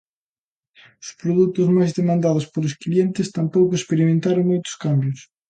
[1.03, 5.19] Os produtos máis demandados polos clientes tampouco experimentaron moitos cambios.